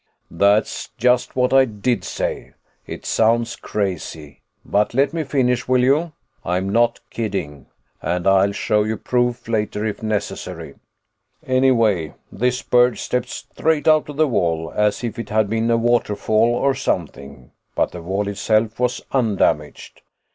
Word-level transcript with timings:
"That's 0.31 0.89
just 0.97 1.35
what 1.35 1.53
I 1.53 1.63
did 1.65 2.03
say. 2.03 2.53
It 2.87 3.05
sounds 3.05 3.55
crazy, 3.55 4.41
but 4.65 4.95
let 4.95 5.13
me 5.13 5.23
finish, 5.23 5.67
will 5.67 5.83
you? 5.83 6.13
I'm 6.43 6.69
not 6.69 6.99
kidding, 7.11 7.67
and 8.01 8.25
I'll 8.25 8.51
show 8.51 8.81
you 8.83 8.97
proof 8.97 9.47
later 9.47 9.85
if 9.85 10.01
necessary. 10.01 10.73
"Anyway, 11.45 12.15
this 12.31 12.63
bird 12.63 12.97
stepped 12.97 13.29
straight 13.29 13.87
out 13.87 14.09
of 14.09 14.17
the 14.17 14.27
wall 14.27 14.73
as 14.75 15.03
if 15.03 15.19
it 15.19 15.29
had 15.29 15.47
been 15.51 15.69
a 15.69 15.77
waterfall 15.77 16.49
or 16.55 16.73
something, 16.73 17.51
but 17.75 17.91
the 17.91 18.01
wall 18.01 18.27
itself 18.27 18.79
was 18.79 19.01
undamaged. 19.11 20.01